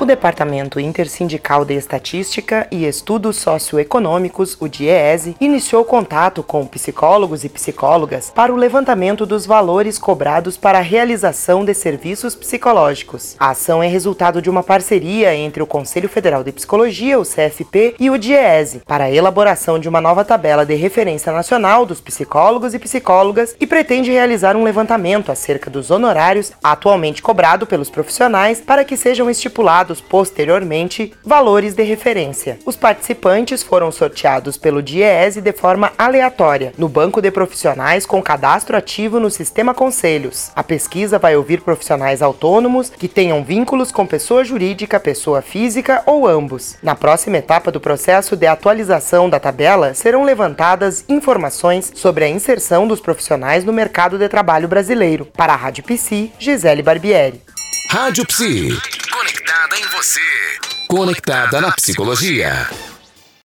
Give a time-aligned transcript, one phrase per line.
[0.00, 7.50] O Departamento Intersindical de Estatística e Estudos Socioeconômicos, o DIEESE, iniciou contato com psicólogos e
[7.50, 13.36] psicólogas para o levantamento dos valores cobrados para a realização de serviços psicológicos.
[13.38, 17.96] A ação é resultado de uma parceria entre o Conselho Federal de Psicologia, o CFP,
[18.00, 22.72] e o DIEESE, para a elaboração de uma nova tabela de referência nacional dos psicólogos
[22.72, 28.82] e psicólogas e pretende realizar um levantamento acerca dos honorários atualmente cobrado pelos profissionais para
[28.82, 32.58] que sejam estipulados posteriormente valores de referência.
[32.66, 38.76] Os participantes foram sorteados pelo DIEESE de forma aleatória, no banco de profissionais com cadastro
[38.76, 40.50] ativo no sistema Conselhos.
[40.54, 46.28] A pesquisa vai ouvir profissionais autônomos que tenham vínculos com pessoa jurídica, pessoa física ou
[46.28, 46.76] ambos.
[46.82, 52.86] Na próxima etapa do processo de atualização da tabela, serão levantadas informações sobre a inserção
[52.86, 55.24] dos profissionais no mercado de trabalho brasileiro.
[55.24, 57.40] Para a Rádio Psi, Gisele Barbieri.
[57.88, 58.89] Rádio Psi.
[59.76, 60.20] Em você.
[60.88, 62.68] Conectada na psicologia.